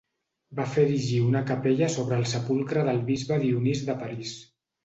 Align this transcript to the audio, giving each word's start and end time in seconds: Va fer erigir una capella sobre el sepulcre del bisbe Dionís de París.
Va 0.59 0.63
fer 0.75 0.85
erigir 0.85 1.19
una 1.25 1.43
capella 1.51 1.91
sobre 1.97 2.19
el 2.21 2.27
sepulcre 2.33 2.87
del 2.91 3.05
bisbe 3.13 3.41
Dionís 3.47 3.87
de 3.93 4.01
París. 4.05 4.35